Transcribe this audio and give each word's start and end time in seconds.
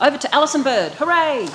Over 0.00 0.16
to 0.16 0.34
Alison 0.34 0.62
Bird. 0.62 0.92
Hooray! 0.92 1.46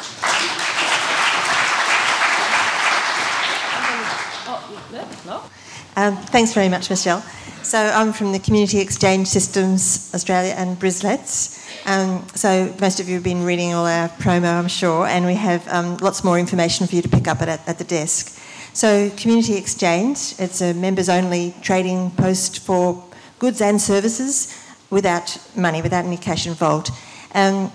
Um, 5.97 6.15
thanks 6.27 6.53
very 6.53 6.69
much, 6.69 6.89
Michelle. 6.91 7.21
So 7.63 7.79
I'm 7.79 8.13
from 8.13 8.33
the 8.33 8.37
Community 8.37 8.79
Exchange 8.79 9.27
Systems 9.27 10.11
Australia 10.13 10.53
and 10.55 10.77
Brislets. 10.77 11.65
Um, 11.87 12.27
so 12.35 12.71
most 12.79 12.99
of 12.99 13.09
you 13.09 13.15
have 13.15 13.23
been 13.23 13.43
reading 13.43 13.73
all 13.73 13.87
our 13.87 14.09
promo, 14.09 14.59
I'm 14.59 14.67
sure, 14.67 15.07
and 15.07 15.25
we 15.25 15.33
have 15.33 15.67
um, 15.69 15.97
lots 15.97 16.23
more 16.23 16.37
information 16.37 16.85
for 16.85 16.95
you 16.95 17.01
to 17.01 17.09
pick 17.09 17.27
up 17.27 17.41
at, 17.41 17.67
at 17.67 17.79
the 17.79 17.83
desk. 17.83 18.39
So 18.73 19.09
Community 19.17 19.55
Exchange, 19.55 20.35
it's 20.37 20.61
a 20.61 20.75
members-only 20.75 21.55
trading 21.63 22.11
post 22.11 22.59
for 22.59 23.03
goods 23.39 23.59
and 23.59 23.81
services 23.81 24.55
without 24.91 25.35
money, 25.55 25.81
without 25.81 26.05
any 26.05 26.17
cash 26.17 26.45
involved. 26.45 26.91
Um, 27.33 27.71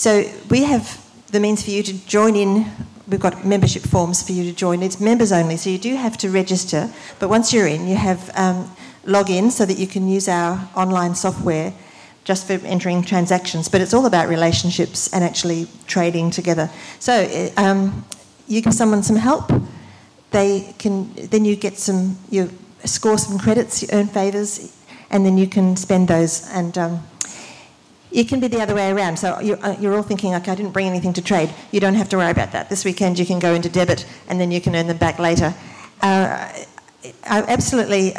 so 0.00 0.24
we 0.48 0.62
have 0.62 0.98
the 1.30 1.38
means 1.40 1.62
for 1.62 1.72
you 1.72 1.82
to 1.82 1.92
join 2.06 2.34
in. 2.34 2.64
We've 3.06 3.20
got 3.20 3.44
membership 3.44 3.82
forms 3.82 4.22
for 4.22 4.32
you 4.32 4.44
to 4.44 4.52
join. 4.56 4.82
It's 4.82 4.98
members 4.98 5.30
only, 5.30 5.58
so 5.58 5.68
you 5.68 5.76
do 5.76 5.94
have 5.94 6.16
to 6.18 6.30
register. 6.30 6.90
But 7.18 7.28
once 7.28 7.52
you're 7.52 7.66
in, 7.66 7.86
you 7.86 7.96
have 7.96 8.30
um, 8.34 8.74
log 9.04 9.28
in 9.28 9.50
so 9.50 9.66
that 9.66 9.76
you 9.76 9.86
can 9.86 10.08
use 10.08 10.26
our 10.26 10.66
online 10.74 11.14
software 11.14 11.74
just 12.24 12.46
for 12.46 12.54
entering 12.64 13.02
transactions. 13.02 13.68
But 13.68 13.82
it's 13.82 13.92
all 13.92 14.06
about 14.06 14.30
relationships 14.30 15.12
and 15.12 15.22
actually 15.22 15.68
trading 15.86 16.30
together. 16.30 16.70
So 16.98 17.50
um, 17.58 18.06
you 18.48 18.62
give 18.62 18.72
someone 18.72 19.02
some 19.02 19.16
help, 19.16 19.52
they 20.30 20.74
can 20.78 21.12
then 21.12 21.44
you 21.44 21.56
get 21.56 21.76
some 21.76 22.16
you 22.30 22.50
score 22.86 23.18
some 23.18 23.38
credits, 23.38 23.82
you 23.82 23.88
earn 23.92 24.06
favours, 24.06 24.74
and 25.10 25.26
then 25.26 25.36
you 25.36 25.46
can 25.46 25.76
spend 25.76 26.08
those 26.08 26.48
and. 26.54 26.78
Um, 26.78 27.09
it 28.12 28.28
can 28.28 28.40
be 28.40 28.48
the 28.48 28.60
other 28.60 28.74
way 28.74 28.90
around. 28.90 29.18
So 29.18 29.38
you're, 29.40 29.62
uh, 29.64 29.76
you're 29.80 29.94
all 29.96 30.02
thinking, 30.02 30.34
okay, 30.34 30.52
I 30.52 30.54
didn't 30.54 30.72
bring 30.72 30.86
anything 30.86 31.12
to 31.14 31.22
trade. 31.22 31.52
You 31.70 31.80
don't 31.80 31.94
have 31.94 32.08
to 32.10 32.16
worry 32.16 32.30
about 32.30 32.52
that. 32.52 32.68
This 32.68 32.84
weekend 32.84 33.18
you 33.18 33.26
can 33.26 33.38
go 33.38 33.54
into 33.54 33.68
debit 33.68 34.06
and 34.28 34.40
then 34.40 34.50
you 34.50 34.60
can 34.60 34.74
earn 34.74 34.86
them 34.86 34.98
back 34.98 35.18
later. 35.18 35.54
Uh, 36.00 36.52
I 37.24 37.42
absolutely 37.42 38.14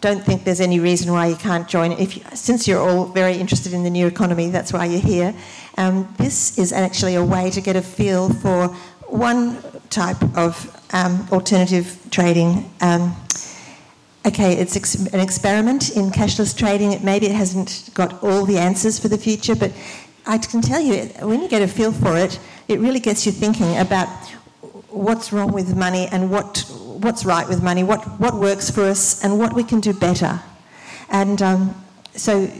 don't 0.00 0.22
think 0.24 0.44
there's 0.44 0.60
any 0.60 0.78
reason 0.78 1.12
why 1.12 1.26
you 1.26 1.36
can't 1.36 1.66
join. 1.68 1.92
If 1.92 2.16
you, 2.16 2.22
since 2.34 2.68
you're 2.68 2.80
all 2.80 3.06
very 3.06 3.36
interested 3.36 3.72
in 3.72 3.82
the 3.82 3.90
new 3.90 4.06
economy, 4.06 4.50
that's 4.50 4.72
why 4.72 4.84
you're 4.86 5.00
here. 5.00 5.34
Um, 5.78 6.12
this 6.18 6.58
is 6.58 6.72
actually 6.72 7.14
a 7.14 7.24
way 7.24 7.50
to 7.50 7.60
get 7.60 7.76
a 7.76 7.82
feel 7.82 8.32
for 8.32 8.68
one 9.08 9.58
type 9.90 10.22
of 10.36 10.76
um, 10.92 11.26
alternative 11.32 11.98
trading. 12.10 12.70
Um, 12.80 13.16
okay, 14.26 14.54
it's 14.54 14.76
ex- 14.76 14.94
an 14.94 15.20
experiment 15.20 15.96
in 15.96 16.10
cashless 16.10 16.56
trading. 16.56 16.92
It, 16.92 17.02
maybe 17.02 17.26
it 17.26 17.34
hasn't 17.34 17.90
got 17.94 18.22
all 18.22 18.44
the 18.44 18.58
answers 18.58 18.98
for 18.98 19.08
the 19.08 19.18
future, 19.18 19.54
but 19.54 19.72
I 20.26 20.38
can 20.38 20.60
tell 20.60 20.80
you, 20.80 21.04
when 21.20 21.40
you 21.40 21.48
get 21.48 21.62
a 21.62 21.68
feel 21.68 21.92
for 21.92 22.16
it, 22.16 22.38
it 22.68 22.80
really 22.80 23.00
gets 23.00 23.24
you 23.24 23.32
thinking 23.32 23.78
about 23.78 24.08
what's 24.88 25.32
wrong 25.32 25.52
with 25.52 25.76
money 25.76 26.08
and 26.10 26.30
what 26.30 26.64
what's 27.04 27.24
right 27.24 27.46
with 27.48 27.62
money, 27.62 27.84
what 27.84 28.02
what 28.18 28.34
works 28.34 28.70
for 28.70 28.82
us, 28.84 29.22
and 29.22 29.38
what 29.38 29.52
we 29.52 29.62
can 29.62 29.80
do 29.80 29.92
better. 29.92 30.40
And 31.08 31.40
um, 31.42 31.84
so 32.14 32.50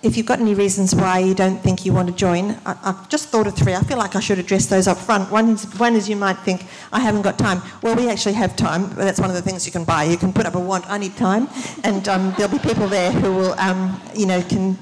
if 0.00 0.16
you've 0.16 0.26
got 0.26 0.38
any 0.38 0.54
reasons 0.54 0.94
why 0.94 1.18
you 1.18 1.34
don't 1.34 1.58
think 1.58 1.84
you 1.84 1.92
want 1.92 2.08
to 2.08 2.14
join, 2.14 2.56
I, 2.64 2.74
have 2.84 3.08
just 3.08 3.30
thought 3.30 3.48
of 3.48 3.56
three. 3.56 3.74
I 3.74 3.80
feel 3.82 3.98
like 3.98 4.14
I 4.14 4.20
should 4.20 4.38
address 4.38 4.66
those 4.66 4.86
up 4.86 4.96
front. 4.96 5.30
One 5.32 5.50
is, 5.50 5.64
one 5.78 5.96
is 5.96 6.08
you 6.08 6.14
might 6.14 6.38
think, 6.38 6.66
I 6.92 7.00
haven't 7.00 7.22
got 7.22 7.36
time. 7.36 7.62
Well, 7.82 7.96
we 7.96 8.08
actually 8.08 8.34
have 8.34 8.54
time. 8.54 8.90
That's 8.94 9.18
one 9.18 9.28
of 9.28 9.34
the 9.34 9.42
things 9.42 9.66
you 9.66 9.72
can 9.72 9.84
buy. 9.84 10.04
You 10.04 10.16
can 10.16 10.32
put 10.32 10.46
up 10.46 10.54
a 10.54 10.60
want, 10.60 10.88
I 10.88 10.98
need 10.98 11.16
time, 11.16 11.48
and 11.82 12.06
um, 12.08 12.32
there'll 12.36 12.52
be 12.52 12.60
people 12.60 12.86
there 12.86 13.10
who 13.10 13.34
will, 13.34 13.52
um, 13.54 14.00
you 14.14 14.26
know, 14.26 14.40
can 14.42 14.78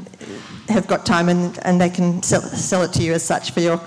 have 0.69 0.87
got 0.87 1.07
time 1.07 1.29
and, 1.29 1.59
and 1.65 1.81
they 1.81 1.89
can 1.89 2.23
sell, 2.23 2.41
sell 2.41 2.83
it 2.83 2.93
to 2.93 3.03
you 3.03 3.13
as 3.15 3.23
such 3.23 3.53
for 3.53 3.61
your. 3.61 3.81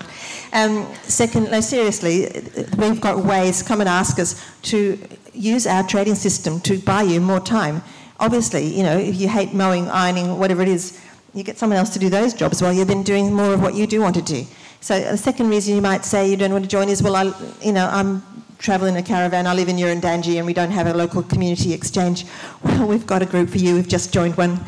Um, 0.52 0.92
second, 1.02 1.50
no, 1.50 1.60
seriously, 1.60 2.28
we've 2.76 3.00
got 3.00 3.24
ways, 3.24 3.62
come 3.62 3.80
and 3.80 3.88
ask 3.88 4.18
us, 4.18 4.42
to 4.62 4.98
use 5.32 5.66
our 5.66 5.86
trading 5.86 6.16
system 6.16 6.58
to 6.60 6.78
buy 6.78 7.02
you 7.02 7.20
more 7.20 7.38
time. 7.38 7.82
Obviously, 8.18 8.64
you 8.64 8.82
know, 8.82 8.98
if 8.98 9.14
you 9.20 9.28
hate 9.28 9.54
mowing, 9.54 9.88
ironing, 9.88 10.38
whatever 10.38 10.62
it 10.62 10.68
is, 10.68 11.00
you 11.34 11.44
get 11.44 11.58
someone 11.58 11.78
else 11.78 11.90
to 11.90 11.98
do 11.98 12.08
those 12.08 12.34
jobs 12.34 12.60
while 12.60 12.72
you've 12.72 12.88
been 12.88 13.02
doing 13.02 13.32
more 13.32 13.54
of 13.54 13.62
what 13.62 13.74
you 13.74 13.86
do 13.86 14.00
want 14.00 14.14
to 14.16 14.22
do. 14.22 14.44
So 14.80 14.98
the 14.98 15.16
second 15.16 15.50
reason 15.50 15.74
you 15.74 15.82
might 15.82 16.04
say 16.04 16.28
you 16.28 16.36
don't 16.36 16.52
want 16.52 16.64
to 16.64 16.70
join 16.70 16.88
is, 16.88 17.02
well, 17.02 17.16
I, 17.16 17.32
you 17.62 17.72
know, 17.72 17.86
I'm 17.86 18.22
travelling 18.58 18.94
in 18.94 19.00
a 19.00 19.06
caravan. 19.06 19.46
I 19.46 19.54
live 19.54 19.68
in 19.68 19.76
Urandangi 19.76 20.36
and 20.36 20.46
we 20.46 20.52
don't 20.52 20.70
have 20.70 20.86
a 20.86 20.94
local 20.94 21.22
community 21.22 21.72
exchange. 21.72 22.26
Well, 22.64 22.86
we've 22.86 23.06
got 23.06 23.22
a 23.22 23.26
group 23.26 23.48
for 23.48 23.58
you. 23.58 23.74
We've 23.74 23.88
just 23.88 24.12
joined 24.12 24.36
one. 24.36 24.60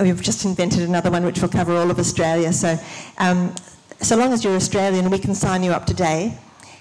We've 0.00 0.20
just 0.20 0.44
invented 0.44 0.82
another 0.82 1.10
one 1.10 1.24
which 1.24 1.40
will 1.40 1.48
cover 1.48 1.74
all 1.74 1.90
of 1.90 1.98
Australia. 1.98 2.52
So, 2.52 2.78
um, 3.18 3.54
so 4.00 4.16
long 4.16 4.32
as 4.32 4.44
you're 4.44 4.54
Australian, 4.54 5.10
we 5.10 5.18
can 5.18 5.34
sign 5.34 5.62
you 5.62 5.72
up 5.72 5.86
today. 5.86 6.36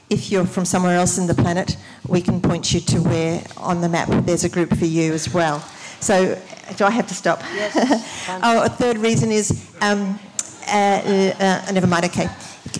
If 0.09 0.31
you're 0.31 0.45
from 0.45 0.65
somewhere 0.65 0.95
else 0.95 1.17
in 1.17 1.27
the 1.27 1.33
planet, 1.33 1.77
we 2.07 2.21
can 2.21 2.41
point 2.41 2.73
you 2.73 2.79
to 2.79 2.99
where 2.99 3.43
on 3.57 3.81
the 3.81 3.89
map 3.89 4.07
there's 4.25 4.43
a 4.43 4.49
group 4.49 4.77
for 4.77 4.85
you 4.85 5.13
as 5.13 5.33
well. 5.33 5.63
So, 5.99 6.39
do 6.75 6.85
I 6.85 6.89
have 6.91 7.07
to 7.07 7.15
stop? 7.15 7.41
Yes. 7.53 8.29
oh, 8.43 8.63
a 8.63 8.69
third 8.69 8.97
reason 8.97 9.31
is, 9.31 9.51
um, 9.81 10.19
uh, 10.67 10.71
uh, 10.71 11.71
never 11.71 11.87
mind, 11.87 12.05
okay. 12.05 12.29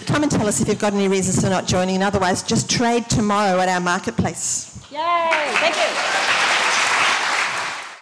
Come 0.05 0.23
and 0.23 0.31
tell 0.31 0.47
us 0.47 0.61
if 0.61 0.67
you've 0.67 0.79
got 0.79 0.93
any 0.93 1.07
reasons 1.07 1.41
for 1.41 1.49
not 1.49 1.65
joining, 1.65 1.95
and 1.95 2.03
otherwise, 2.03 2.43
just 2.43 2.69
trade 2.69 3.09
tomorrow 3.09 3.59
at 3.59 3.69
our 3.69 3.79
marketplace. 3.79 4.79
Yay! 4.91 4.99
Thank 5.59 5.75
you. 5.75 6.36